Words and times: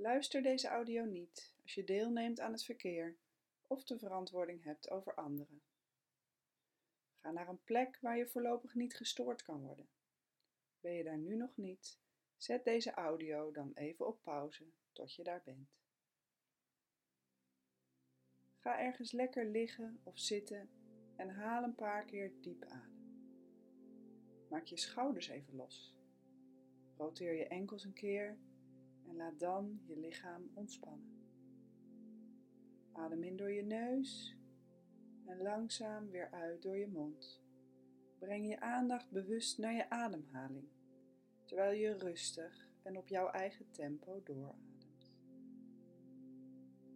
Luister 0.00 0.42
deze 0.42 0.68
audio 0.68 1.04
niet 1.04 1.54
als 1.62 1.74
je 1.74 1.84
deelneemt 1.84 2.40
aan 2.40 2.52
het 2.52 2.64
verkeer 2.64 3.16
of 3.66 3.84
de 3.84 3.98
verantwoording 3.98 4.64
hebt 4.64 4.90
over 4.90 5.14
anderen. 5.14 5.62
Ga 7.18 7.30
naar 7.30 7.48
een 7.48 7.64
plek 7.64 7.98
waar 8.00 8.16
je 8.16 8.26
voorlopig 8.26 8.74
niet 8.74 8.96
gestoord 8.96 9.42
kan 9.42 9.60
worden. 9.60 9.88
Ben 10.80 10.92
je 10.92 11.04
daar 11.04 11.18
nu 11.18 11.36
nog 11.36 11.56
niet? 11.56 11.98
Zet 12.36 12.64
deze 12.64 12.90
audio 12.90 13.52
dan 13.52 13.72
even 13.74 14.06
op 14.06 14.22
pauze 14.22 14.64
tot 14.92 15.14
je 15.14 15.22
daar 15.22 15.42
bent. 15.44 15.68
Ga 18.58 18.80
ergens 18.80 19.12
lekker 19.12 19.46
liggen 19.46 20.00
of 20.02 20.18
zitten 20.18 20.70
en 21.16 21.28
haal 21.28 21.62
een 21.62 21.74
paar 21.74 22.04
keer 22.04 22.32
diep 22.40 22.64
adem. 22.64 23.24
Maak 24.48 24.64
je 24.64 24.76
schouders 24.76 25.28
even 25.28 25.54
los. 25.54 25.94
Roteer 26.96 27.34
je 27.34 27.46
enkels 27.46 27.84
een 27.84 27.92
keer 27.92 28.38
en 29.10 29.16
laat 29.16 29.40
dan 29.40 29.80
je 29.84 29.98
lichaam 29.98 30.50
ontspannen. 30.54 31.18
Adem 32.92 33.22
in 33.22 33.36
door 33.36 33.50
je 33.52 33.62
neus 33.62 34.36
en 35.24 35.42
langzaam 35.42 36.10
weer 36.10 36.30
uit 36.30 36.62
door 36.62 36.76
je 36.76 36.88
mond. 36.88 37.42
Breng 38.18 38.48
je 38.48 38.60
aandacht 38.60 39.10
bewust 39.10 39.58
naar 39.58 39.72
je 39.72 39.90
ademhaling, 39.90 40.68
terwijl 41.44 41.78
je 41.78 41.96
rustig 41.96 42.68
en 42.82 42.98
op 42.98 43.08
jouw 43.08 43.28
eigen 43.28 43.70
tempo 43.70 44.22
doorademt. 44.22 45.14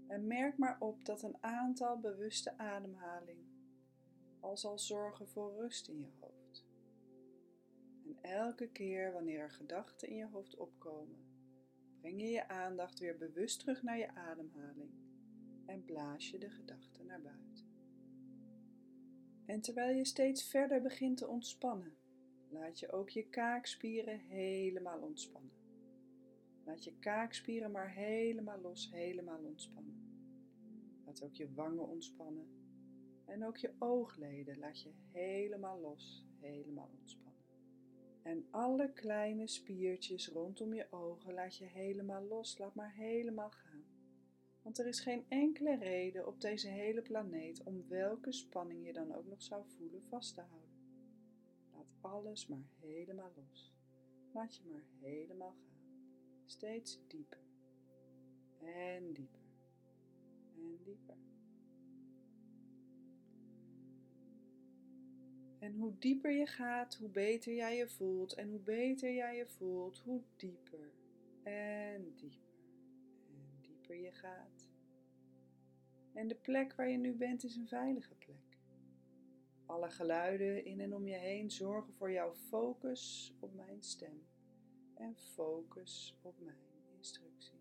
En 0.06 0.26
merk 0.26 0.58
maar 0.58 0.80
op 0.80 1.04
dat 1.04 1.22
een 1.22 1.42
aantal 1.42 2.00
bewuste 2.00 2.58
ademhaling 2.58 3.38
al 4.40 4.56
zal 4.56 4.78
zorgen 4.78 5.28
voor 5.28 5.54
rust 5.54 5.88
in 5.88 6.00
je 6.00 6.10
hoofd. 6.20 6.66
En 8.04 8.18
elke 8.20 8.68
keer 8.68 9.12
wanneer 9.12 9.40
er 9.40 9.50
gedachten 9.50 10.08
in 10.08 10.16
je 10.16 10.26
hoofd 10.26 10.56
opkomen, 10.56 11.33
breng 12.04 12.20
je 12.20 12.28
je 12.28 12.48
aandacht 12.48 12.98
weer 12.98 13.16
bewust 13.16 13.58
terug 13.58 13.82
naar 13.82 13.98
je 13.98 14.14
ademhaling 14.14 14.90
en 15.66 15.84
blaas 15.84 16.30
je 16.30 16.38
de 16.38 16.50
gedachten 16.50 17.06
naar 17.06 17.20
buiten. 17.20 17.66
En 19.46 19.60
terwijl 19.60 19.96
je 19.96 20.04
steeds 20.04 20.48
verder 20.48 20.82
begint 20.82 21.16
te 21.16 21.26
ontspannen, 21.26 21.96
laat 22.48 22.78
je 22.78 22.92
ook 22.92 23.08
je 23.08 23.28
kaakspieren 23.28 24.18
helemaal 24.18 24.98
ontspannen. 24.98 25.52
Laat 26.64 26.84
je 26.84 26.98
kaakspieren 26.98 27.70
maar 27.70 27.90
helemaal 27.90 28.60
los, 28.60 28.90
helemaal 28.92 29.40
ontspannen. 29.42 29.96
Laat 31.04 31.22
ook 31.22 31.34
je 31.34 31.52
wangen 31.54 31.88
ontspannen. 31.88 32.48
En 33.24 33.44
ook 33.44 33.56
je 33.56 33.74
oogleden 33.78 34.58
laat 34.58 34.80
je 34.80 34.90
helemaal 35.12 35.80
los, 35.80 36.26
helemaal 36.40 36.90
ontspannen. 36.98 37.23
En 38.24 38.46
alle 38.50 38.92
kleine 38.92 39.46
spiertjes 39.46 40.28
rondom 40.28 40.74
je 40.74 40.86
ogen 40.90 41.34
laat 41.34 41.56
je 41.56 41.64
helemaal 41.64 42.22
los, 42.22 42.58
laat 42.58 42.74
maar 42.74 42.92
helemaal 42.92 43.50
gaan. 43.50 43.84
Want 44.62 44.78
er 44.78 44.86
is 44.86 45.00
geen 45.00 45.24
enkele 45.28 45.76
reden 45.76 46.26
op 46.26 46.40
deze 46.40 46.68
hele 46.68 47.02
planeet 47.02 47.62
om 47.62 47.88
welke 47.88 48.32
spanning 48.32 48.86
je 48.86 48.92
dan 48.92 49.14
ook 49.14 49.26
nog 49.26 49.42
zou 49.42 49.64
voelen 49.66 50.02
vast 50.02 50.34
te 50.34 50.40
houden. 50.40 50.70
Laat 51.72 51.86
alles 52.00 52.46
maar 52.46 52.66
helemaal 52.80 53.32
los. 53.36 53.74
Laat 54.32 54.56
je 54.56 54.62
maar 54.70 54.84
helemaal 55.00 55.52
gaan. 55.52 56.42
Steeds 56.44 57.00
dieper. 57.08 57.40
En 58.60 59.12
dieper. 59.12 59.42
En 60.54 60.78
dieper. 60.82 61.16
En 65.64 65.74
hoe 65.74 65.98
dieper 65.98 66.32
je 66.32 66.46
gaat, 66.46 66.94
hoe 66.94 67.08
beter 67.08 67.54
jij 67.54 67.76
je 67.76 67.88
voelt. 67.88 68.34
En 68.34 68.48
hoe 68.48 68.60
beter 68.60 69.14
jij 69.14 69.36
je 69.36 69.46
voelt, 69.46 69.98
hoe 69.98 70.22
dieper 70.36 70.92
en 71.42 72.14
dieper 72.14 72.54
en 73.28 73.58
dieper 73.60 73.96
je 73.96 74.12
gaat. 74.12 74.68
En 76.12 76.28
de 76.28 76.34
plek 76.34 76.74
waar 76.74 76.88
je 76.88 76.96
nu 76.96 77.12
bent 77.12 77.44
is 77.44 77.56
een 77.56 77.68
veilige 77.68 78.14
plek. 78.14 78.58
Alle 79.66 79.90
geluiden 79.90 80.64
in 80.64 80.80
en 80.80 80.94
om 80.94 81.08
je 81.08 81.16
heen 81.16 81.50
zorgen 81.50 81.94
voor 81.94 82.10
jouw 82.10 82.34
focus 82.34 83.34
op 83.40 83.54
mijn 83.54 83.82
stem 83.82 84.26
en 84.94 85.16
focus 85.16 86.18
op 86.22 86.40
mijn 86.40 86.66
instructie. 86.96 87.60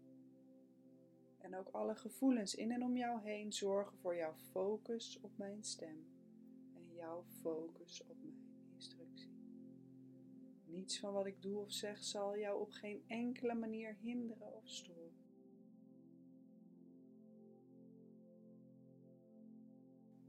En 1.38 1.56
ook 1.56 1.68
alle 1.68 1.96
gevoelens 1.96 2.56
in 2.56 2.72
en 2.72 2.84
om 2.84 2.97
jou 2.97 3.22
heen 3.22 3.53
zorgen 3.53 3.97
voor 3.97 4.16
jouw 4.16 4.36
focus 4.36 5.19
op 5.22 5.38
mijn 5.38 5.63
stem 5.63 6.12
jouw 7.03 7.24
focus 7.24 8.03
op 8.03 8.18
mijn 8.22 8.38
instructie. 8.74 9.31
Niets 10.66 11.00
van 11.00 11.14
wat 11.14 11.25
ik 11.25 11.41
doe 11.41 11.58
of 11.58 11.72
zeg 11.72 12.03
zal 12.03 12.38
jou 12.38 12.62
op 12.62 12.72
geen 12.72 13.03
enkele 13.08 13.53
manier 13.53 13.96
hinderen 13.96 14.53
of 14.53 14.69
storen. 14.69 15.22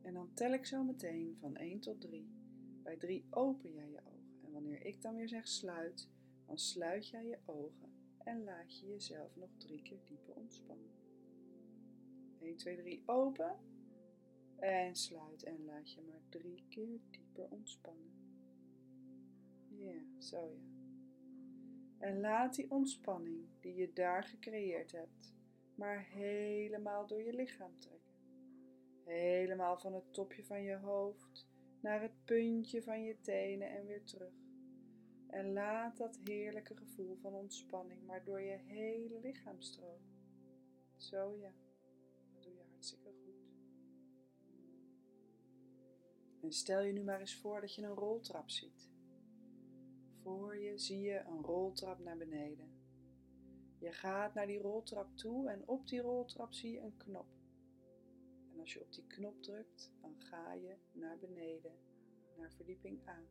En 0.02 0.14
dan 0.14 0.34
tel 0.34 0.52
ik 0.52 0.66
zo 0.66 0.82
meteen 0.82 1.36
van 1.40 1.56
1 1.56 1.80
tot 1.80 2.00
3. 2.00 2.28
Bij 2.82 2.96
3 2.96 3.26
open 3.30 3.72
jij 3.72 3.90
je 3.90 4.00
ogen. 4.04 4.38
En 4.44 4.52
wanneer 4.52 4.84
ik 4.84 5.02
dan 5.02 5.14
weer 5.14 5.28
zeg 5.28 5.48
sluit, 5.48 6.08
dan 6.46 6.58
sluit 6.58 7.08
jij 7.08 7.26
je 7.26 7.38
ogen 7.44 7.92
en 8.18 8.44
laat 8.44 8.78
je 8.78 8.86
jezelf 8.86 9.36
nog 9.36 9.50
drie 9.56 9.82
keer 9.82 10.00
dieper 10.04 10.34
ontspannen. 10.34 10.90
1, 12.40 12.56
2, 12.56 12.76
3 12.76 13.02
open 13.06 13.56
en 14.72 14.96
sluit 14.96 15.42
en 15.42 15.64
laat 15.64 15.90
je 15.90 16.00
maar 16.00 16.22
drie 16.28 16.64
keer 16.68 17.00
dieper 17.10 17.48
ontspannen. 17.50 18.12
Ja, 19.68 20.02
zo 20.18 20.36
ja. 20.36 20.72
En 21.98 22.20
laat 22.20 22.54
die 22.54 22.70
ontspanning 22.70 23.46
die 23.60 23.74
je 23.74 23.92
daar 23.92 24.24
gecreëerd 24.24 24.92
hebt, 24.92 25.34
maar 25.74 26.04
helemaal 26.04 27.06
door 27.06 27.22
je 27.22 27.34
lichaam 27.34 27.78
trekken. 27.78 28.14
Helemaal 29.04 29.78
van 29.78 29.94
het 29.94 30.12
topje 30.12 30.44
van 30.44 30.62
je 30.62 30.76
hoofd 30.76 31.46
naar 31.80 32.02
het 32.02 32.24
puntje 32.24 32.82
van 32.82 33.02
je 33.02 33.20
tenen 33.20 33.70
en 33.70 33.86
weer 33.86 34.04
terug. 34.04 34.34
En 35.26 35.52
laat 35.52 35.96
dat 35.96 36.18
heerlijke 36.24 36.76
gevoel 36.76 37.16
van 37.16 37.32
ontspanning 37.32 38.06
maar 38.06 38.24
door 38.24 38.40
je 38.40 38.56
hele 38.56 39.20
lichaam 39.20 39.60
stromen. 39.60 40.12
Zo 40.96 41.36
ja, 41.36 41.52
En 46.44 46.52
stel 46.52 46.80
je 46.80 46.92
nu 46.92 47.02
maar 47.02 47.20
eens 47.20 47.36
voor 47.36 47.60
dat 47.60 47.74
je 47.74 47.82
een 47.82 47.94
roltrap 47.94 48.50
ziet. 48.50 48.88
Voor 50.22 50.56
je 50.58 50.78
zie 50.78 51.00
je 51.00 51.18
een 51.18 51.42
roltrap 51.42 51.98
naar 51.98 52.16
beneden. 52.16 52.68
Je 53.78 53.92
gaat 53.92 54.34
naar 54.34 54.46
die 54.46 54.58
roltrap 54.58 55.16
toe 55.16 55.48
en 55.48 55.68
op 55.68 55.88
die 55.88 56.00
roltrap 56.00 56.52
zie 56.52 56.72
je 56.72 56.80
een 56.80 56.96
knop. 56.96 57.26
En 58.52 58.60
als 58.60 58.72
je 58.72 58.80
op 58.80 58.92
die 58.92 59.06
knop 59.06 59.42
drukt, 59.42 59.92
dan 60.00 60.14
ga 60.18 60.52
je 60.52 60.76
naar 60.92 61.18
beneden, 61.18 61.72
naar 62.36 62.52
verdieping 62.52 63.08
A. 63.08 63.22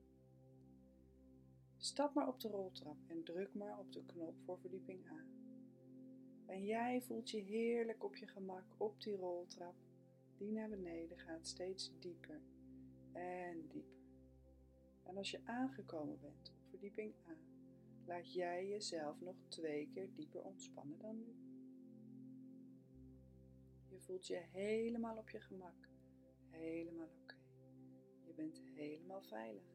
Stap 1.77 2.13
maar 2.13 2.27
op 2.27 2.39
de 2.39 2.47
roltrap 2.47 2.97
en 3.07 3.23
druk 3.23 3.53
maar 3.53 3.79
op 3.79 3.91
de 3.91 4.05
knop 4.05 4.35
voor 4.45 4.59
verdieping 4.59 5.07
A. 5.07 5.25
En 6.45 6.65
jij 6.65 7.01
voelt 7.01 7.29
je 7.29 7.39
heerlijk 7.39 8.03
op 8.03 8.15
je 8.15 8.27
gemak 8.27 8.65
op 8.77 9.01
die 9.01 9.15
roltrap, 9.15 9.75
die 10.37 10.51
naar 10.51 10.69
beneden 10.69 11.19
gaat, 11.19 11.47
steeds 11.47 11.91
dieper 11.99 12.41
en 13.13 13.67
dieper. 13.67 14.01
En 15.03 15.17
als 15.17 15.31
je 15.31 15.41
aangekomen 15.45 16.19
bent 16.19 16.49
op 16.49 16.69
verdieping 16.69 17.13
A, 17.29 17.37
laat 18.05 18.33
jij 18.33 18.67
jezelf 18.67 19.21
nog 19.21 19.35
twee 19.47 19.89
keer 19.93 20.09
dieper 20.15 20.41
ontspannen 20.41 20.99
dan 20.99 21.19
nu. 21.19 21.35
Je 23.87 23.99
voelt 23.99 24.27
je 24.27 24.41
helemaal 24.51 25.17
op 25.17 25.29
je 25.29 25.39
gemak, 25.39 25.89
helemaal 26.49 27.09
oké. 27.21 27.35
Je 28.25 28.33
bent 28.33 28.61
helemaal 28.73 29.21
veilig. 29.21 29.73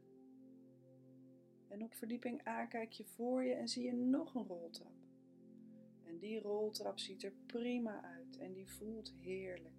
En 1.69 1.83
op 1.83 1.95
verdieping 1.95 2.47
A 2.47 2.67
kijk 2.67 2.93
je 2.93 3.05
voor 3.05 3.43
je 3.43 3.55
en 3.55 3.69
zie 3.69 3.85
je 3.85 3.93
nog 3.93 4.35
een 4.35 4.47
roltrap. 4.47 4.97
En 6.05 6.19
die 6.19 6.41
roltrap 6.41 6.99
ziet 6.99 7.23
er 7.23 7.33
prima 7.47 8.03
uit 8.03 8.39
en 8.39 8.53
die 8.53 8.69
voelt 8.69 9.13
heerlijk. 9.21 9.78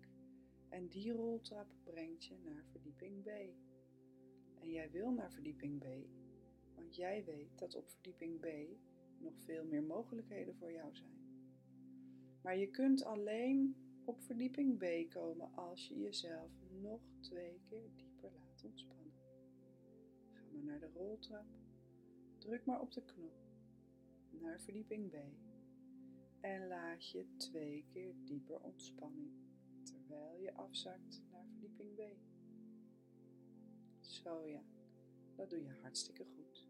En 0.69 0.87
die 0.87 1.11
roltrap 1.11 1.67
brengt 1.83 2.25
je 2.25 2.35
naar 2.43 2.63
verdieping 2.71 3.23
B. 3.23 3.27
En 4.61 4.71
jij 4.71 4.91
wil 4.91 5.11
naar 5.11 5.31
verdieping 5.31 5.79
B, 5.79 5.85
want 6.75 6.95
jij 6.95 7.23
weet 7.25 7.59
dat 7.59 7.75
op 7.75 7.89
verdieping 7.89 8.39
B 8.39 8.47
nog 9.17 9.33
veel 9.37 9.65
meer 9.65 9.83
mogelijkheden 9.83 10.55
voor 10.55 10.71
jou 10.71 10.95
zijn. 10.95 11.17
Maar 12.41 12.57
je 12.57 12.69
kunt 12.69 13.03
alleen 13.03 13.75
op 14.05 14.21
verdieping 14.21 14.77
B 14.77 15.11
komen 15.11 15.53
als 15.53 15.87
je 15.87 15.99
jezelf 15.99 16.51
nog 16.81 17.01
twee 17.19 17.59
keer 17.69 17.89
dieper 17.95 18.31
laat 18.31 18.63
ontspannen. 18.63 19.13
Ga 20.31 20.45
maar 20.51 20.63
naar 20.63 20.79
de 20.79 20.89
roltrap 20.93 21.45
Druk 22.39 22.65
maar 22.65 22.81
op 22.81 22.91
de 22.91 23.03
knop 23.03 23.33
naar 24.29 24.61
verdieping 24.61 25.09
B 25.09 25.15
en 26.39 26.67
laat 26.67 27.09
je 27.09 27.25
twee 27.37 27.85
keer 27.93 28.13
dieper 28.23 28.59
ontspanning 28.59 29.38
terwijl 30.09 30.39
je 30.41 30.53
afzakt 30.53 31.21
naar 31.31 31.45
verdieping 31.45 31.95
B. 31.95 32.01
Zo 33.99 34.45
ja, 34.45 34.61
dat 35.35 35.49
doe 35.49 35.63
je 35.63 35.79
hartstikke 35.81 36.25
goed. 36.25 36.67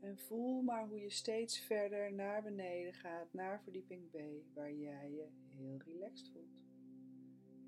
En 0.00 0.18
voel 0.18 0.62
maar 0.62 0.88
hoe 0.88 1.00
je 1.00 1.10
steeds 1.10 1.60
verder 1.60 2.12
naar 2.12 2.42
beneden 2.42 2.94
gaat, 2.94 3.32
naar 3.32 3.62
verdieping 3.62 4.10
B, 4.10 4.16
waar 4.54 4.72
jij 4.72 5.10
je 5.10 5.28
heel 5.56 5.76
relaxed 5.76 6.30
voelt. 6.30 6.64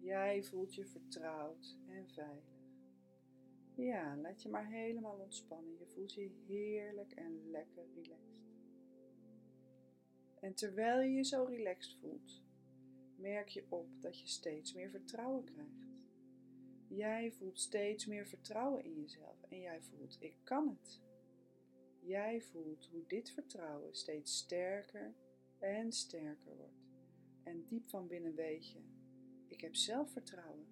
Jij 0.01 0.43
voelt 0.43 0.75
je 0.75 0.87
vertrouwd 0.87 1.77
en 1.89 2.09
veilig. 2.09 2.59
Ja, 3.75 4.17
laat 4.17 4.43
je 4.43 4.49
maar 4.49 4.67
helemaal 4.67 5.19
ontspannen. 5.19 5.79
Je 5.79 5.87
voelt 5.87 6.15
je 6.15 6.31
heerlijk 6.47 7.13
en 7.13 7.51
lekker 7.51 7.87
relaxed. 7.95 8.39
En 10.41 10.55
terwijl 10.55 11.01
je 11.01 11.11
je 11.11 11.25
zo 11.25 11.45
relaxed 11.45 11.97
voelt, 12.01 12.43
merk 13.21 13.49
je 13.49 13.65
op 13.69 13.89
dat 14.01 14.21
je 14.21 14.27
steeds 14.27 14.73
meer 14.73 14.91
vertrouwen 14.91 15.45
krijgt. 15.45 15.89
Jij 16.89 17.33
voelt 17.33 17.61
steeds 17.61 18.07
meer 18.07 18.27
vertrouwen 18.27 18.85
in 18.85 19.01
jezelf 19.01 19.43
en 19.49 19.61
jij 19.61 19.83
voelt, 19.83 20.17
ik 20.21 20.37
kan 20.45 20.69
het. 20.69 21.01
Jij 22.01 22.41
voelt 22.41 22.87
hoe 22.87 23.07
dit 23.07 23.31
vertrouwen 23.31 23.95
steeds 23.95 24.37
sterker 24.37 25.15
en 25.59 25.93
sterker 25.93 26.57
wordt. 26.57 26.89
En 27.43 27.65
diep 27.67 27.89
van 27.89 28.07
binnen 28.07 28.35
weet 28.35 28.71
je, 28.71 28.81
ik 29.49 29.61
heb 29.61 29.75
zelfvertrouwen. 29.75 30.67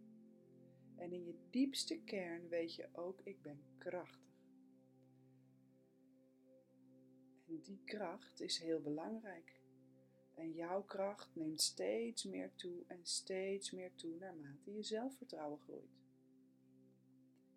En 0.97 1.13
in 1.13 1.25
je 1.25 1.35
diepste 1.51 2.01
kern 2.05 2.49
weet 2.49 2.75
je 2.75 2.89
ook, 2.93 3.21
ik 3.25 3.43
ben 3.43 3.63
krachtig. 3.79 4.27
En 7.47 7.61
die 7.63 7.81
kracht 7.85 8.41
is 8.41 8.59
heel 8.59 8.81
belangrijk. 8.81 9.58
En 10.39 10.53
jouw 10.53 10.83
kracht 10.83 11.35
neemt 11.35 11.63
steeds 11.63 12.25
meer 12.25 12.55
toe 12.55 12.85
en 12.87 13.01
steeds 13.03 13.71
meer 13.71 13.95
toe 13.95 14.17
naarmate 14.19 14.73
je 14.73 14.83
zelfvertrouwen 14.83 15.59
groeit. 15.59 16.07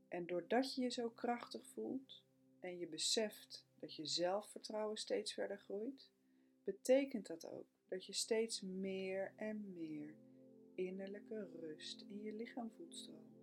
En 0.07 0.25
doordat 0.25 0.75
je 0.75 0.81
je 0.81 0.89
zo 0.89 1.09
krachtig 1.09 1.65
voelt 1.65 2.23
en 2.59 2.77
je 2.77 2.87
beseft 2.87 3.65
dat 3.79 3.95
je 3.95 4.05
zelfvertrouwen 4.05 4.97
steeds 4.97 5.33
verder 5.33 5.57
groeit, 5.57 6.09
betekent 6.63 7.27
dat 7.27 7.45
ook 7.45 7.67
dat 7.87 8.05
je 8.05 8.13
steeds 8.13 8.61
meer 8.61 9.33
en 9.35 9.73
meer 9.73 10.15
innerlijke 10.75 11.49
rust 11.59 12.01
in 12.01 12.21
je 12.21 12.33
lichaam 12.33 12.71
voelt 12.71 12.95
stromen. 12.95 13.39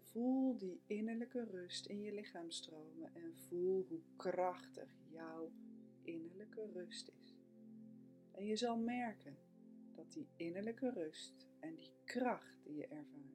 Voel 0.00 0.58
die 0.58 0.80
innerlijke 0.86 1.44
rust 1.44 1.86
in 1.86 2.02
je 2.02 2.12
lichaam 2.12 2.50
stromen 2.50 3.14
en 3.14 3.36
voel 3.36 3.86
hoe 3.88 4.02
krachtig 4.16 4.96
jouw 5.10 5.52
innerlijke 6.02 6.70
rust 6.72 7.08
is. 7.22 7.37
En 8.38 8.46
je 8.46 8.56
zal 8.56 8.76
merken 8.76 9.36
dat 9.94 10.12
die 10.12 10.28
innerlijke 10.36 10.90
rust 10.90 11.46
en 11.60 11.74
die 11.74 11.92
kracht 12.04 12.64
die 12.64 12.74
je 12.74 12.86
ervaart 12.86 13.28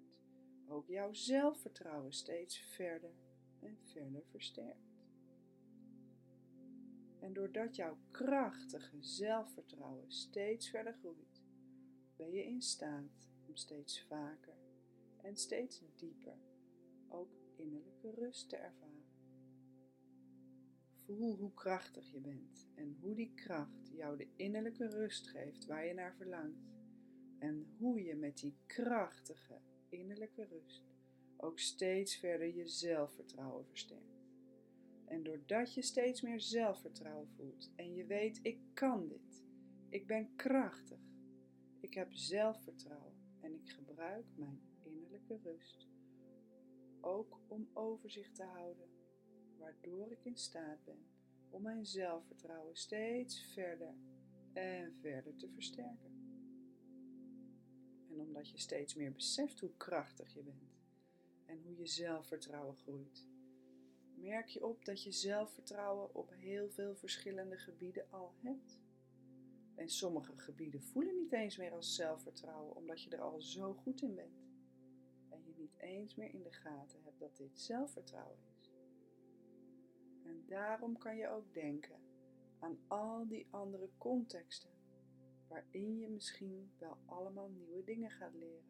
ook 0.68 0.88
jouw 0.88 1.14
zelfvertrouwen 1.14 2.14
steeds 2.14 2.60
verder 2.60 3.14
en 3.60 3.78
verder 3.82 4.24
versterkt. 4.30 5.06
En 7.20 7.34
doordat 7.34 7.76
jouw 7.76 7.98
krachtige 8.12 8.98
zelfvertrouwen 9.00 10.12
steeds 10.12 10.70
verder 10.70 10.94
groeit, 10.94 11.44
ben 12.16 12.32
je 12.32 12.44
in 12.44 12.62
staat 12.62 13.30
om 13.48 13.56
steeds 13.56 14.02
vaker 14.02 14.58
en 15.22 15.38
steeds 15.38 15.82
dieper 15.96 16.38
ook 17.08 17.32
innerlijke 17.56 18.12
rust 18.12 18.50
te 18.50 18.56
ervaren. 18.56 18.93
Voel 21.06 21.36
hoe 21.36 21.54
krachtig 21.54 22.12
je 22.12 22.20
bent 22.20 22.68
en 22.76 22.98
hoe 23.00 23.16
die 23.16 23.32
kracht 23.36 23.90
jou 23.94 24.18
de 24.18 24.28
innerlijke 24.36 24.88
rust 24.88 25.28
geeft 25.28 25.66
waar 25.66 25.86
je 25.86 25.94
naar 25.94 26.16
verlangt. 26.16 26.72
En 27.40 27.68
hoe 27.78 28.04
je 28.04 28.16
met 28.16 28.38
die 28.38 28.56
krachtige 28.66 29.60
innerlijke 29.90 30.46
rust 30.46 30.84
ook 31.38 31.60
steeds 31.60 32.16
verder 32.18 32.56
je 32.56 32.68
zelfvertrouwen 32.68 33.66
versterkt. 33.66 34.28
En 35.06 35.24
doordat 35.24 35.74
je 35.74 35.82
steeds 35.82 36.22
meer 36.22 36.40
zelfvertrouwen 36.40 37.30
voelt 37.36 37.72
en 37.76 37.94
je 37.94 38.06
weet, 38.06 38.40
ik 38.42 38.60
kan 38.74 39.08
dit, 39.08 39.44
ik 39.90 40.08
ben 40.08 40.36
krachtig, 40.36 41.00
ik 41.80 41.94
heb 41.94 42.14
zelfvertrouwen 42.14 43.14
en 43.40 43.54
ik 43.54 43.70
gebruik 43.70 44.26
mijn 44.36 44.62
innerlijke 44.84 45.38
rust 45.44 45.88
ook 47.02 47.40
om 47.48 47.70
overzicht 47.74 48.36
te 48.36 48.44
houden, 48.44 48.88
waardoor 49.64 50.12
ik 50.12 50.26
in 50.26 50.38
staat 50.38 50.84
ben 50.84 51.06
om 51.50 51.62
mijn 51.62 51.86
zelfvertrouwen 51.86 52.76
steeds 52.76 53.44
verder 53.54 53.94
en 54.54 54.94
verder 55.02 55.36
te 55.36 55.50
versterken. 55.50 56.12
En 58.10 58.20
omdat 58.20 58.50
je 58.50 58.58
steeds 58.58 58.96
meer 58.96 59.12
beseft 59.12 59.60
hoe 59.60 59.78
krachtig 59.78 60.34
je 60.34 60.44
bent 60.44 60.82
en 61.46 61.62
hoe 61.64 61.78
je 61.78 61.86
zelfvertrouwen 61.86 62.76
groeit, 62.76 63.28
merk 64.16 64.48
je 64.48 64.66
op 64.66 64.86
dat 64.86 65.04
je 65.04 65.12
zelfvertrouwen 65.12 66.16
op 66.16 66.30
heel 66.32 66.70
veel 66.70 66.96
verschillende 66.96 67.58
gebieden 67.58 68.12
al 68.12 68.34
hebt. 68.42 68.80
En 69.76 69.90
sommige 69.90 70.38
gebieden 70.38 70.82
voelen 70.82 71.18
niet 71.18 71.32
eens 71.32 71.58
meer 71.58 71.72
als 71.72 71.96
zelfvertrouwen, 71.96 72.76
omdat 72.76 73.02
je 73.02 73.10
er 73.10 73.22
al 73.22 73.42
zo 73.42 73.74
goed 73.74 74.02
in 74.02 74.16
bent. 74.16 74.48
En 75.30 75.44
je 75.44 75.54
niet 75.58 75.78
eens 75.78 76.16
meer 76.16 76.34
in 76.34 76.44
de 76.44 76.52
gaten 76.52 77.00
hebt 77.04 77.20
dat 77.20 77.38
dit 77.38 77.60
zelfvertrouwen 77.60 78.38
is. 78.58 78.63
Daarom 80.54 80.98
kan 80.98 81.18
je 81.18 81.30
ook 81.30 81.54
denken 81.54 82.00
aan 82.60 82.78
al 82.88 83.28
die 83.28 83.48
andere 83.50 83.90
contexten, 83.98 84.70
waarin 85.48 86.00
je 86.00 86.10
misschien 86.10 86.72
wel 86.78 86.98
allemaal 87.06 87.50
nieuwe 87.50 87.84
dingen 87.84 88.12
gaat 88.12 88.34
leren, 88.34 88.66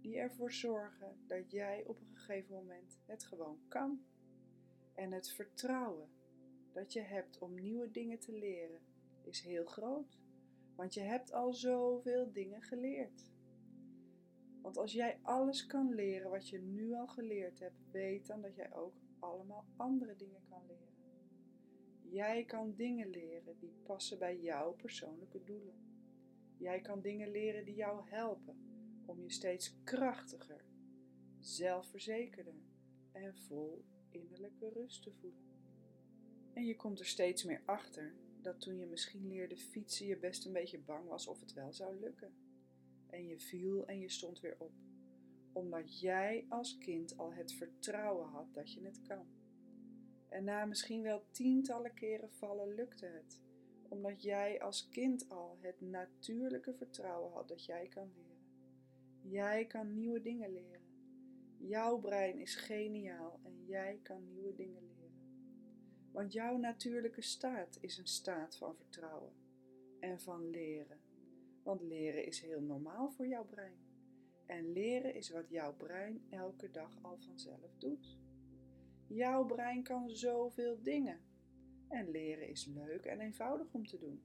die 0.00 0.16
ervoor 0.16 0.52
zorgen 0.52 1.16
dat 1.26 1.50
jij 1.50 1.84
op 1.86 2.00
een 2.00 2.16
gegeven 2.16 2.54
moment 2.54 2.98
het 3.06 3.24
gewoon 3.24 3.58
kan. 3.68 4.04
En 4.94 5.12
het 5.12 5.30
vertrouwen 5.30 6.08
dat 6.72 6.92
je 6.92 7.00
hebt 7.00 7.38
om 7.38 7.60
nieuwe 7.60 7.90
dingen 7.90 8.18
te 8.18 8.32
leren 8.32 8.80
is 9.22 9.40
heel 9.40 9.64
groot, 9.64 10.18
want 10.74 10.94
je 10.94 11.00
hebt 11.00 11.32
al 11.32 11.54
zoveel 11.54 12.32
dingen 12.32 12.62
geleerd. 12.62 13.30
Want 14.60 14.76
als 14.76 14.92
jij 14.92 15.18
alles 15.22 15.66
kan 15.66 15.94
leren 15.94 16.30
wat 16.30 16.48
je 16.48 16.58
nu 16.58 16.92
al 16.92 17.08
geleerd 17.08 17.58
hebt, 17.58 17.90
weet 17.90 18.26
dan 18.26 18.40
dat 18.40 18.56
jij 18.56 18.74
ook 18.74 18.94
allemaal 19.18 19.64
andere 19.76 20.16
dingen 20.16 20.42
kan 20.48 20.66
leren. 20.66 20.91
Jij 22.12 22.44
kan 22.44 22.74
dingen 22.74 23.10
leren 23.10 23.58
die 23.58 23.74
passen 23.82 24.18
bij 24.18 24.40
jouw 24.40 24.72
persoonlijke 24.72 25.44
doelen. 25.44 25.74
Jij 26.56 26.80
kan 26.80 27.00
dingen 27.00 27.30
leren 27.30 27.64
die 27.64 27.74
jou 27.74 28.08
helpen 28.10 28.56
om 29.06 29.22
je 29.22 29.30
steeds 29.30 29.74
krachtiger, 29.84 30.64
zelfverzekerder 31.38 32.54
en 33.12 33.36
vol 33.36 33.84
innerlijke 34.10 34.68
rust 34.68 35.02
te 35.02 35.12
voelen. 35.12 35.42
En 36.52 36.64
je 36.64 36.76
komt 36.76 36.98
er 36.98 37.06
steeds 37.06 37.44
meer 37.44 37.62
achter 37.64 38.14
dat 38.42 38.60
toen 38.60 38.78
je 38.78 38.86
misschien 38.86 39.26
leerde 39.26 39.56
fietsen 39.56 40.06
je 40.06 40.18
best 40.18 40.46
een 40.46 40.52
beetje 40.52 40.78
bang 40.78 41.08
was 41.08 41.26
of 41.26 41.40
het 41.40 41.52
wel 41.52 41.72
zou 41.72 41.98
lukken. 42.00 42.32
En 43.06 43.26
je 43.26 43.38
viel 43.38 43.86
en 43.86 43.98
je 43.98 44.08
stond 44.08 44.40
weer 44.40 44.56
op, 44.58 44.72
omdat 45.52 46.00
jij 46.00 46.46
als 46.48 46.78
kind 46.78 47.18
al 47.18 47.32
het 47.32 47.52
vertrouwen 47.52 48.28
had 48.28 48.54
dat 48.54 48.72
je 48.72 48.84
het 48.84 49.02
kan. 49.02 49.41
En 50.32 50.44
na 50.44 50.64
misschien 50.64 51.02
wel 51.02 51.24
tientallen 51.30 51.94
keren 51.94 52.32
vallen 52.32 52.74
lukte 52.74 53.06
het, 53.06 53.40
omdat 53.88 54.22
jij 54.22 54.62
als 54.62 54.88
kind 54.88 55.28
al 55.28 55.58
het 55.60 55.80
natuurlijke 55.80 56.74
vertrouwen 56.74 57.32
had 57.32 57.48
dat 57.48 57.64
jij 57.64 57.88
kan 57.88 58.12
leren. 58.14 58.42
Jij 59.20 59.66
kan 59.66 59.94
nieuwe 59.94 60.20
dingen 60.20 60.52
leren. 60.52 60.80
Jouw 61.58 61.98
brein 61.98 62.38
is 62.38 62.54
geniaal 62.54 63.40
en 63.42 63.64
jij 63.64 64.00
kan 64.02 64.28
nieuwe 64.28 64.54
dingen 64.54 64.82
leren. 64.82 64.92
Want 66.12 66.32
jouw 66.32 66.56
natuurlijke 66.56 67.22
staat 67.22 67.78
is 67.80 67.98
een 67.98 68.06
staat 68.06 68.56
van 68.56 68.76
vertrouwen 68.76 69.32
en 70.00 70.20
van 70.20 70.50
leren. 70.50 71.00
Want 71.62 71.82
leren 71.82 72.26
is 72.26 72.40
heel 72.40 72.60
normaal 72.60 73.10
voor 73.10 73.26
jouw 73.26 73.44
brein. 73.44 73.78
En 74.46 74.72
leren 74.72 75.14
is 75.14 75.30
wat 75.30 75.48
jouw 75.48 75.74
brein 75.76 76.26
elke 76.30 76.70
dag 76.70 76.98
al 77.02 77.18
vanzelf 77.18 77.76
doet. 77.78 78.18
Jouw 79.14 79.46
brein 79.46 79.82
kan 79.82 80.10
zoveel 80.10 80.82
dingen. 80.82 81.20
En 81.88 82.10
leren 82.10 82.48
is 82.48 82.66
leuk 82.66 83.04
en 83.04 83.20
eenvoudig 83.20 83.72
om 83.72 83.86
te 83.86 83.98
doen. 83.98 84.22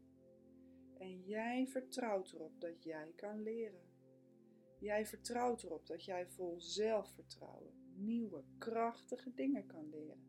En 0.97 1.21
jij 1.25 1.67
vertrouwt 1.67 2.31
erop 2.31 2.61
dat 2.61 2.83
jij 2.83 3.13
kan 3.15 3.41
leren. 3.41 3.81
Jij 4.79 5.05
vertrouwt 5.05 5.63
erop 5.63 5.87
dat 5.87 6.05
jij 6.05 6.27
vol 6.27 6.59
zelfvertrouwen 6.59 7.77
nieuwe, 7.97 8.43
krachtige 8.57 9.33
dingen 9.33 9.65
kan 9.65 9.89
leren, 9.89 10.23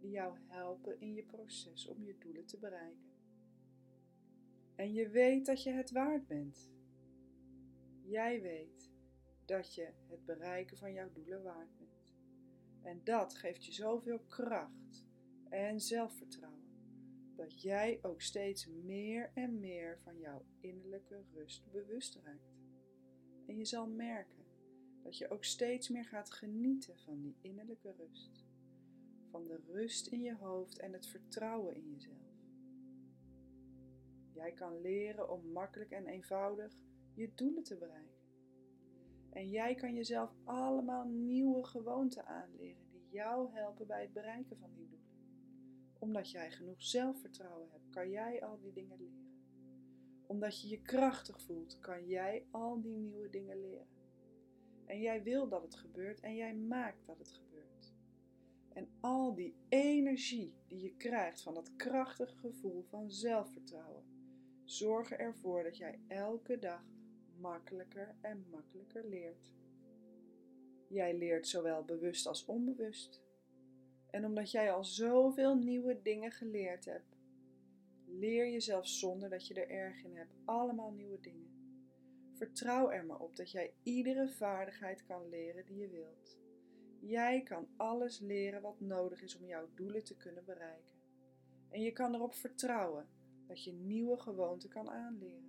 die 0.00 0.10
jou 0.10 0.38
helpen 0.46 1.00
in 1.00 1.14
je 1.14 1.22
proces 1.22 1.88
om 1.88 2.04
je 2.04 2.18
doelen 2.18 2.46
te 2.46 2.58
bereiken. 2.58 3.12
En 4.74 4.92
je 4.92 5.08
weet 5.08 5.46
dat 5.46 5.62
je 5.62 5.70
het 5.70 5.90
waard 5.90 6.26
bent. 6.26 6.70
Jij 8.02 8.42
weet 8.42 8.90
dat 9.44 9.74
je 9.74 9.92
het 10.06 10.24
bereiken 10.24 10.76
van 10.76 10.92
jouw 10.92 11.12
doelen 11.12 11.42
waard 11.42 11.76
bent. 11.78 11.97
En 12.88 13.00
dat 13.04 13.34
geeft 13.34 13.64
je 13.64 13.72
zoveel 13.72 14.18
kracht 14.18 15.04
en 15.48 15.80
zelfvertrouwen 15.80 16.58
dat 17.36 17.62
jij 17.62 17.98
ook 18.02 18.22
steeds 18.22 18.66
meer 18.66 19.30
en 19.34 19.60
meer 19.60 19.98
van 19.98 20.18
jouw 20.18 20.44
innerlijke 20.60 21.22
rust 21.34 21.70
bewust 21.70 22.18
raakt. 22.24 22.56
En 23.46 23.56
je 23.56 23.64
zal 23.64 23.86
merken 23.88 24.44
dat 25.02 25.18
je 25.18 25.30
ook 25.30 25.44
steeds 25.44 25.88
meer 25.88 26.04
gaat 26.04 26.30
genieten 26.30 26.98
van 26.98 27.20
die 27.20 27.36
innerlijke 27.40 27.92
rust. 27.92 28.46
van 29.30 29.46
de 29.46 29.60
rust 29.66 30.06
in 30.06 30.22
je 30.22 30.36
hoofd 30.36 30.78
en 30.78 30.92
het 30.92 31.06
vertrouwen 31.06 31.74
in 31.74 31.90
jezelf. 31.90 32.36
Jij 34.32 34.52
kan 34.52 34.80
leren 34.80 35.30
om 35.30 35.52
makkelijk 35.52 35.90
en 35.90 36.06
eenvoudig 36.06 36.78
je 37.14 37.34
doelen 37.34 37.62
te 37.62 37.76
bereiken. 37.76 38.17
En 39.38 39.48
jij 39.48 39.74
kan 39.74 39.94
jezelf 39.94 40.34
allemaal 40.44 41.04
nieuwe 41.04 41.64
gewoonten 41.64 42.26
aanleren 42.26 42.88
die 42.90 43.08
jou 43.10 43.52
helpen 43.52 43.86
bij 43.86 44.02
het 44.02 44.12
bereiken 44.12 44.58
van 44.58 44.70
die 44.74 44.88
doelen. 44.88 45.08
Omdat 45.98 46.30
jij 46.30 46.50
genoeg 46.50 46.82
zelfvertrouwen 46.82 47.70
hebt, 47.70 47.88
kan 47.90 48.10
jij 48.10 48.44
al 48.44 48.58
die 48.60 48.72
dingen 48.72 48.98
leren. 48.98 49.32
Omdat 50.26 50.60
je 50.60 50.68
je 50.68 50.82
krachtig 50.82 51.40
voelt, 51.40 51.78
kan 51.78 52.06
jij 52.06 52.46
al 52.50 52.80
die 52.80 52.96
nieuwe 52.96 53.30
dingen 53.30 53.60
leren. 53.60 53.86
En 54.84 55.00
jij 55.00 55.22
wil 55.22 55.48
dat 55.48 55.62
het 55.62 55.74
gebeurt 55.74 56.20
en 56.20 56.34
jij 56.34 56.54
maakt 56.54 57.06
dat 57.06 57.18
het 57.18 57.30
gebeurt. 57.30 57.94
En 58.72 58.88
al 59.00 59.34
die 59.34 59.54
energie 59.68 60.54
die 60.66 60.80
je 60.82 60.96
krijgt 60.96 61.42
van 61.42 61.54
dat 61.54 61.76
krachtige 61.76 62.36
gevoel 62.36 62.82
van 62.82 63.10
zelfvertrouwen, 63.10 64.04
zorgen 64.64 65.18
ervoor 65.18 65.62
dat 65.62 65.76
jij 65.76 66.00
elke 66.08 66.58
dag 66.58 66.84
makkelijker 67.40 68.14
en 68.20 68.46
makkelijker 68.50 69.08
leert. 69.08 69.52
Jij 70.88 71.16
leert 71.16 71.48
zowel 71.48 71.84
bewust 71.84 72.26
als 72.26 72.44
onbewust. 72.44 73.22
En 74.10 74.24
omdat 74.24 74.50
jij 74.50 74.72
al 74.72 74.84
zoveel 74.84 75.56
nieuwe 75.56 76.02
dingen 76.02 76.30
geleerd 76.30 76.84
hebt, 76.84 77.16
leer 78.04 78.46
je 78.46 78.60
zelfs 78.60 78.98
zonder 78.98 79.30
dat 79.30 79.46
je 79.46 79.54
er 79.54 79.70
erg 79.70 80.04
in 80.04 80.16
hebt 80.16 80.34
allemaal 80.44 80.92
nieuwe 80.92 81.20
dingen. 81.20 81.48
Vertrouw 82.32 82.90
er 82.90 83.04
maar 83.04 83.20
op 83.20 83.36
dat 83.36 83.50
jij 83.50 83.74
iedere 83.82 84.28
vaardigheid 84.28 85.04
kan 85.04 85.28
leren 85.28 85.66
die 85.66 85.76
je 85.76 85.88
wilt. 85.88 86.38
Jij 87.00 87.42
kan 87.42 87.68
alles 87.76 88.18
leren 88.18 88.62
wat 88.62 88.80
nodig 88.80 89.22
is 89.22 89.36
om 89.36 89.46
jouw 89.46 89.68
doelen 89.74 90.04
te 90.04 90.16
kunnen 90.16 90.44
bereiken. 90.44 90.96
En 91.68 91.80
je 91.80 91.92
kan 91.92 92.14
erop 92.14 92.34
vertrouwen 92.34 93.08
dat 93.46 93.64
je 93.64 93.72
nieuwe 93.72 94.16
gewoonten 94.16 94.68
kan 94.68 94.90
aanleren. 94.90 95.47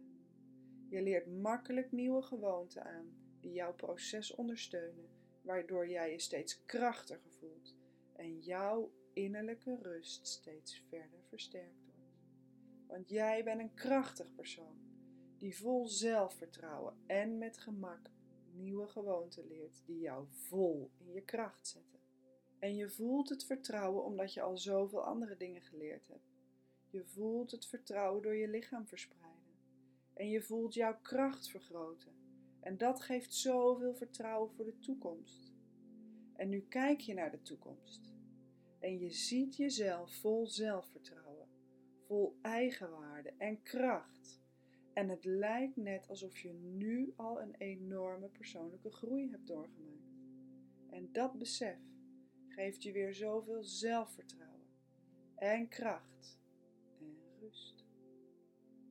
Je 0.90 1.02
leert 1.02 1.42
makkelijk 1.42 1.92
nieuwe 1.92 2.22
gewoonten 2.22 2.84
aan 2.84 3.14
die 3.40 3.54
jouw 3.54 3.74
proces 3.74 4.36
ondersteunen, 4.36 5.10
waardoor 5.42 5.90
jij 5.90 6.12
je 6.12 6.20
steeds 6.20 6.66
krachtiger 6.66 7.32
voelt 7.32 7.76
en 8.16 8.40
jouw 8.40 8.92
innerlijke 9.14 9.78
rust 9.82 10.28
steeds 10.28 10.84
verder 10.90 11.20
versterkt 11.28 11.86
wordt. 11.96 12.28
Want 12.88 13.10
jij 13.10 13.44
bent 13.44 13.60
een 13.60 13.74
krachtig 13.74 14.34
persoon 14.36 14.78
die 15.38 15.58
vol 15.58 15.88
zelfvertrouwen 15.88 16.94
en 17.06 17.38
met 17.38 17.58
gemak 17.58 18.10
nieuwe 18.52 18.88
gewoonten 18.88 19.48
leert 19.48 19.82
die 19.86 20.00
jou 20.00 20.26
vol 20.30 20.92
in 20.98 21.12
je 21.12 21.22
kracht 21.22 21.68
zetten. 21.68 22.00
En 22.60 22.76
je 22.76 22.90
voelt 22.90 23.30
het 23.30 23.46
vertrouwen 23.46 24.04
omdat 24.04 24.34
je 24.34 24.42
al 24.42 24.58
zoveel 24.58 25.04
andere 25.04 25.38
dingen 25.38 25.62
geleerd 25.62 26.08
hebt. 26.08 26.30
Je 26.90 27.06
voelt 27.06 27.52
het 27.52 27.66
vertrouwen 27.66 28.22
door 28.22 28.36
je 28.36 28.48
lichaam 28.48 28.88
verspreiden. 28.88 29.29
En 30.20 30.30
je 30.30 30.42
voelt 30.42 30.74
jouw 30.74 31.00
kracht 31.02 31.50
vergroten. 31.50 32.12
En 32.60 32.78
dat 32.78 33.02
geeft 33.02 33.34
zoveel 33.34 33.96
vertrouwen 33.96 34.52
voor 34.52 34.66
de 34.66 34.80
toekomst. 34.80 35.54
En 36.36 36.50
nu 36.50 36.60
kijk 36.62 37.00
je 37.00 37.14
naar 37.14 37.32
de 37.32 37.42
toekomst. 37.42 38.14
En 38.80 39.00
je 39.00 39.10
ziet 39.10 39.56
jezelf 39.56 40.14
vol 40.14 40.48
zelfvertrouwen, 40.48 41.48
vol 42.06 42.38
eigenwaarde 42.42 43.34
en 43.38 43.62
kracht. 43.62 44.42
En 44.94 45.10
het 45.10 45.26
lijkt 45.26 45.76
net 45.76 46.08
alsof 46.08 46.38
je 46.38 46.54
nu 46.54 47.14
al 47.16 47.42
een 47.42 47.56
enorme 47.58 48.28
persoonlijke 48.28 48.92
groei 48.92 49.30
hebt 49.30 49.48
doorgemaakt. 49.48 50.24
En 50.90 51.10
dat 51.12 51.38
besef 51.38 51.80
geeft 52.48 52.84
je 52.84 52.92
weer 52.92 53.14
zoveel 53.14 53.64
zelfvertrouwen 53.64 54.68
en 55.36 55.68
kracht 55.68 56.39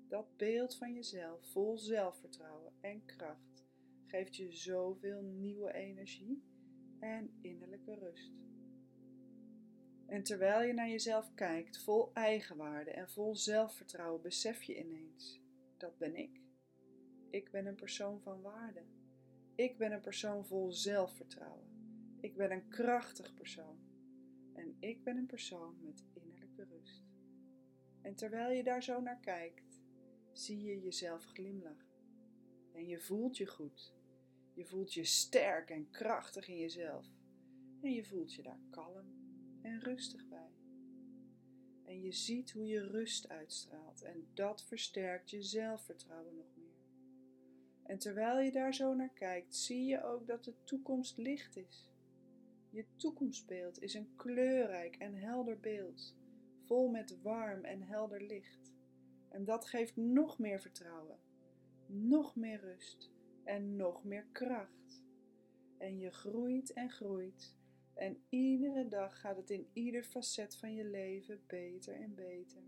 dat 0.08 0.36
beeld 0.36 0.76
van 0.76 0.94
jezelf 0.94 1.50
vol 1.50 1.78
zelfvertrouwen 1.78 2.72
en 2.80 3.04
kracht 3.04 3.64
geeft 4.06 4.36
je 4.36 4.52
zoveel 4.52 5.22
nieuwe 5.22 5.72
energie 5.72 6.42
en 6.98 7.38
innerlijke 7.40 7.94
rust. 7.94 8.32
En 10.06 10.22
terwijl 10.22 10.66
je 10.66 10.72
naar 10.72 10.88
jezelf 10.88 11.34
kijkt, 11.34 11.82
vol 11.82 12.10
eigenwaarde 12.12 12.90
en 12.90 13.10
vol 13.10 13.36
zelfvertrouwen, 13.36 14.22
besef 14.22 14.62
je 14.62 14.78
ineens: 14.78 15.40
dat 15.76 15.98
ben 15.98 16.16
ik. 16.16 16.40
Ik 17.30 17.50
ben 17.50 17.66
een 17.66 17.74
persoon 17.74 18.20
van 18.20 18.40
waarde. 18.40 18.82
Ik 19.54 19.78
ben 19.78 19.92
een 19.92 20.00
persoon 20.00 20.46
vol 20.46 20.72
zelfvertrouwen. 20.72 21.66
Ik 22.20 22.36
ben 22.36 22.50
een 22.50 22.68
krachtig 22.68 23.34
persoon. 23.34 23.78
En 24.54 24.76
ik 24.80 25.04
ben 25.04 25.16
een 25.16 25.26
persoon 25.26 25.76
met 25.82 26.04
innerlijke 26.12 26.64
rust. 26.64 27.02
En 28.02 28.14
terwijl 28.14 28.50
je 28.50 28.62
daar 28.62 28.82
zo 28.82 29.00
naar 29.00 29.20
kijkt, 29.20 29.67
zie 30.38 30.62
je 30.62 30.80
jezelf 30.80 31.24
glimlachen. 31.24 31.88
En 32.72 32.86
je 32.86 33.00
voelt 33.00 33.36
je 33.36 33.46
goed. 33.46 33.94
Je 34.52 34.64
voelt 34.64 34.94
je 34.94 35.04
sterk 35.04 35.70
en 35.70 35.90
krachtig 35.90 36.48
in 36.48 36.58
jezelf. 36.58 37.06
En 37.80 37.92
je 37.92 38.04
voelt 38.04 38.32
je 38.32 38.42
daar 38.42 38.60
kalm 38.70 39.06
en 39.62 39.80
rustig 39.80 40.28
bij. 40.28 40.50
En 41.84 42.02
je 42.02 42.12
ziet 42.12 42.50
hoe 42.50 42.66
je 42.66 42.86
rust 42.86 43.28
uitstraalt 43.28 44.02
en 44.02 44.28
dat 44.34 44.64
versterkt 44.64 45.30
je 45.30 45.42
zelfvertrouwen 45.42 46.34
nog 46.34 46.56
meer. 46.56 46.76
En 47.82 47.98
terwijl 47.98 48.38
je 48.38 48.52
daar 48.52 48.74
zo 48.74 48.94
naar 48.94 49.12
kijkt, 49.12 49.56
zie 49.56 49.84
je 49.84 50.02
ook 50.02 50.26
dat 50.26 50.44
de 50.44 50.54
toekomst 50.64 51.16
licht 51.16 51.56
is. 51.56 51.90
Je 52.70 52.84
toekomstbeeld 52.96 53.82
is 53.82 53.94
een 53.94 54.16
kleurrijk 54.16 54.96
en 54.96 55.14
helder 55.14 55.60
beeld, 55.60 56.16
vol 56.64 56.88
met 56.88 57.22
warm 57.22 57.64
en 57.64 57.82
helder 57.82 58.22
licht. 58.22 58.76
En 59.38 59.44
dat 59.44 59.66
geeft 59.66 59.96
nog 59.96 60.38
meer 60.38 60.60
vertrouwen, 60.60 61.18
nog 61.86 62.36
meer 62.36 62.60
rust 62.60 63.10
en 63.44 63.76
nog 63.76 64.04
meer 64.04 64.26
kracht. 64.32 65.04
En 65.76 65.98
je 65.98 66.10
groeit 66.10 66.72
en 66.72 66.90
groeit. 66.90 67.56
En 67.94 68.22
iedere 68.28 68.88
dag 68.88 69.20
gaat 69.20 69.36
het 69.36 69.50
in 69.50 69.68
ieder 69.72 70.04
facet 70.04 70.56
van 70.56 70.74
je 70.74 70.84
leven 70.84 71.40
beter 71.46 71.94
en 71.94 72.14
beter. 72.14 72.62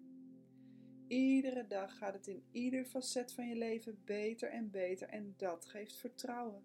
Iedere 1.06 1.66
dag 1.66 1.96
gaat 1.96 2.14
het 2.14 2.26
in 2.26 2.42
ieder 2.50 2.84
facet 2.84 3.32
van 3.32 3.48
je 3.48 3.56
leven 3.56 4.02
beter 4.04 4.48
en 4.50 4.70
beter 4.70 5.08
en 5.08 5.34
dat 5.36 5.66
geeft 5.66 5.96
vertrouwen. 5.96 6.64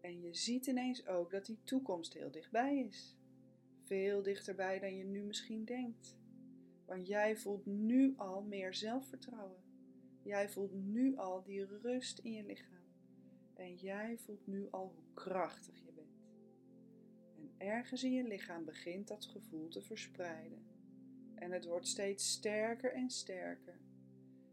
En 0.00 0.20
je 0.20 0.34
ziet 0.34 0.66
ineens 0.66 1.06
ook 1.06 1.30
dat 1.30 1.46
die 1.46 1.58
toekomst 1.64 2.14
heel 2.14 2.30
dichtbij 2.30 2.78
is. 2.78 3.16
Veel 3.82 4.22
dichterbij 4.22 4.78
dan 4.78 4.96
je 4.96 5.04
nu 5.04 5.22
misschien 5.22 5.64
denkt. 5.64 6.20
Want 6.92 7.06
jij 7.06 7.36
voelt 7.36 7.66
nu 7.66 8.14
al 8.16 8.42
meer 8.42 8.74
zelfvertrouwen. 8.74 9.62
Jij 10.22 10.48
voelt 10.48 10.72
nu 10.72 11.16
al 11.16 11.42
die 11.42 11.64
rust 11.64 12.18
in 12.18 12.32
je 12.32 12.44
lichaam. 12.44 12.84
En 13.54 13.74
jij 13.74 14.18
voelt 14.18 14.46
nu 14.46 14.68
al 14.70 14.92
hoe 14.94 15.14
krachtig 15.14 15.78
je 15.84 15.92
bent. 15.92 16.26
En 17.36 17.50
ergens 17.56 18.04
in 18.04 18.12
je 18.12 18.22
lichaam 18.22 18.64
begint 18.64 19.08
dat 19.08 19.24
gevoel 19.24 19.68
te 19.68 19.82
verspreiden. 19.82 20.66
En 21.34 21.52
het 21.52 21.64
wordt 21.64 21.88
steeds 21.88 22.30
sterker 22.30 22.92
en 22.92 23.10
sterker. 23.10 23.80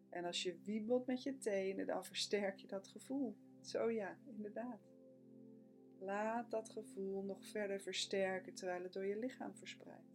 En 0.09 0.25
als 0.25 0.43
je 0.43 0.59
wiebelt 0.63 1.05
met 1.05 1.23
je 1.23 1.37
tenen, 1.37 1.85
dan 1.85 2.05
versterk 2.05 2.57
je 2.57 2.67
dat 2.67 2.87
gevoel. 2.87 3.35
Zo 3.61 3.91
ja, 3.91 4.17
inderdaad. 4.25 4.81
Laat 5.97 6.51
dat 6.51 6.69
gevoel 6.69 7.23
nog 7.23 7.45
verder 7.45 7.81
versterken 7.81 8.53
terwijl 8.53 8.83
het 8.83 8.93
door 8.93 9.05
je 9.05 9.19
lichaam 9.19 9.55
verspreidt. 9.55 10.08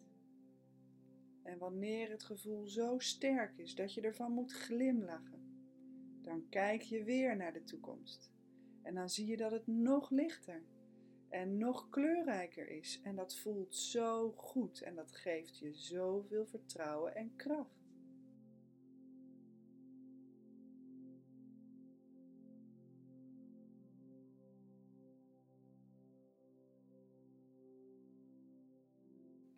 En 1.44 1.58
wanneer 1.58 2.10
het 2.10 2.22
gevoel 2.22 2.66
zo 2.66 2.98
sterk 2.98 3.58
is 3.58 3.74
dat 3.74 3.94
je 3.94 4.00
ervan 4.00 4.32
moet 4.32 4.52
glimlachen, 4.52 5.42
dan 6.22 6.48
kijk 6.48 6.82
je 6.82 7.04
weer 7.04 7.36
naar 7.36 7.52
de 7.52 7.64
toekomst. 7.64 8.30
En 8.82 8.94
dan 8.94 9.10
zie 9.10 9.26
je 9.26 9.36
dat 9.36 9.50
het 9.50 9.66
nog 9.66 10.10
lichter 10.10 10.62
en 11.28 11.58
nog 11.58 11.88
kleurrijker 11.88 12.68
is. 12.68 13.00
En 13.02 13.16
dat 13.16 13.36
voelt 13.36 13.74
zo 13.74 14.32
goed 14.36 14.82
en 14.82 14.94
dat 14.94 15.12
geeft 15.12 15.58
je 15.58 15.74
zoveel 15.74 16.46
vertrouwen 16.46 17.14
en 17.14 17.36
kracht. 17.36 17.83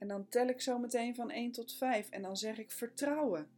En 0.06 0.12
dan 0.12 0.28
tel 0.28 0.48
ik 0.48 0.60
zo 0.60 0.78
meteen 0.78 1.14
van 1.14 1.30
1 1.30 1.52
tot 1.52 1.72
5 1.72 2.10
en 2.10 2.22
dan 2.22 2.36
zeg 2.36 2.58
ik 2.58 2.70
vertrouwen. 2.70 3.48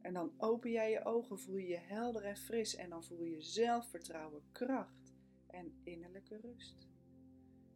En 0.00 0.14
dan 0.14 0.32
open 0.38 0.70
jij 0.70 0.90
je 0.90 1.04
ogen, 1.04 1.38
voel 1.38 1.56
je 1.56 1.66
je 1.66 1.78
helder 1.78 2.24
en 2.24 2.36
fris 2.36 2.74
en 2.74 2.90
dan 2.90 3.04
voel 3.04 3.22
je 3.22 3.42
zelfvertrouwen, 3.42 4.42
kracht 4.52 5.12
en 5.46 5.80
innerlijke 5.82 6.36
rust. 6.36 6.88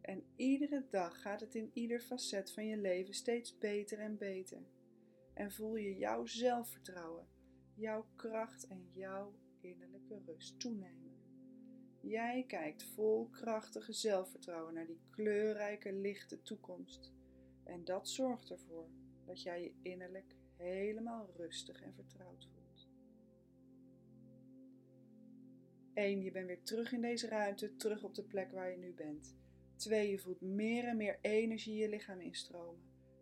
En 0.01 0.23
iedere 0.35 0.85
dag 0.89 1.21
gaat 1.21 1.39
het 1.39 1.55
in 1.55 1.71
ieder 1.73 1.99
facet 1.99 2.51
van 2.51 2.65
je 2.65 2.77
leven 2.77 3.13
steeds 3.13 3.57
beter 3.57 3.99
en 3.99 4.17
beter. 4.17 4.61
En 5.33 5.51
voel 5.51 5.75
je 5.75 5.97
jouw 5.97 6.25
zelfvertrouwen, 6.25 7.27
jouw 7.73 8.05
kracht 8.15 8.67
en 8.67 8.89
jouw 8.93 9.33
innerlijke 9.61 10.21
rust 10.25 10.59
toenemen. 10.59 11.15
Jij 12.01 12.43
kijkt 12.47 12.83
vol 12.83 13.27
krachtige 13.29 13.93
zelfvertrouwen 13.93 14.73
naar 14.73 14.87
die 14.87 15.01
kleurrijke, 15.09 15.93
lichte 15.93 16.41
toekomst 16.41 17.15
En 17.67 17.85
dat 17.85 18.09
zorgt 18.09 18.49
ervoor 18.49 18.87
dat 19.25 19.41
jij 19.41 19.61
je 19.61 19.73
innerlijk 19.81 20.35
helemaal 20.55 21.29
rustig 21.35 21.81
en 21.81 21.93
vertrouwd 21.93 22.47
voelt. 22.53 22.87
1. 25.93 26.21
Je 26.21 26.31
bent 26.31 26.47
weer 26.47 26.63
terug 26.63 26.91
in 26.91 27.01
deze 27.01 27.27
ruimte, 27.27 27.75
terug 27.75 28.03
op 28.03 28.15
de 28.15 28.23
plek 28.23 28.51
waar 28.51 28.71
je 28.71 28.77
nu 28.77 28.93
bent. 28.93 29.35
2. 29.75 30.09
Je 30.09 30.19
voelt 30.19 30.41
meer 30.41 30.83
en 30.83 30.97
meer 30.97 31.17
energie 31.21 31.75
je 31.75 31.89
lichaam 31.89 32.19
instromen. 32.19 32.81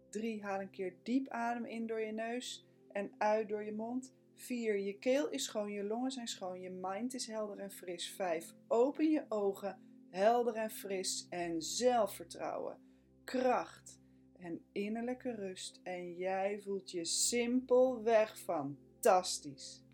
3. 0.09 0.43
Haal 0.43 0.61
een 0.61 0.69
keer 0.69 0.95
diep 1.03 1.27
adem 1.27 1.65
in 1.65 1.87
door 1.87 1.99
je 1.99 2.11
neus 2.11 2.67
en 2.91 3.11
uit 3.17 3.49
door 3.49 3.63
je 3.63 3.73
mond. 3.73 4.13
4. 4.33 4.77
Je 4.77 4.99
keel 4.99 5.29
is 5.29 5.43
schoon, 5.43 5.71
je 5.71 5.83
longen 5.83 6.11
zijn 6.11 6.27
schoon, 6.27 6.61
je 6.61 6.69
mind 6.69 7.13
is 7.13 7.27
helder 7.27 7.59
en 7.59 7.71
fris. 7.71 8.09
5. 8.09 8.53
Open 8.67 9.09
je 9.09 9.25
ogen, 9.29 9.79
helder 10.09 10.55
en 10.55 10.69
fris 10.71 11.27
en 11.29 11.61
zelfvertrouwen, 11.61 12.79
kracht 13.23 14.03
en 14.45 14.61
innerlijke 14.71 15.35
rust. 15.35 15.79
En 15.83 16.15
jij 16.15 16.59
voelt 16.61 16.91
je 16.91 17.05
simpelweg 17.05 18.37
fantastisch. 18.37 19.84